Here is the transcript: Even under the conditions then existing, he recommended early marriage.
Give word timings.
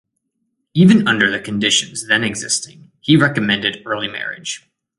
Even 0.73 1.07
under 1.07 1.29
the 1.29 1.39
conditions 1.39 2.07
then 2.07 2.23
existing, 2.23 2.89
he 3.01 3.15
recommended 3.15 3.83
early 3.85 4.07
marriage. 4.07 4.67